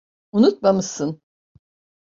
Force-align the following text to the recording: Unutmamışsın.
Unutmamışsın. 0.33 1.21